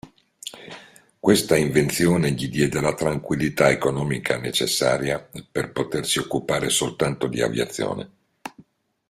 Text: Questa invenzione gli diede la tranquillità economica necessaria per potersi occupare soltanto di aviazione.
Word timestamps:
Questa 1.19 1.55
invenzione 1.55 2.31
gli 2.31 2.49
diede 2.49 2.81
la 2.81 2.95
tranquillità 2.95 3.69
economica 3.69 4.39
necessaria 4.39 5.29
per 5.51 5.71
potersi 5.71 6.17
occupare 6.17 6.69
soltanto 6.69 7.27
di 7.27 7.39
aviazione. 7.39 8.11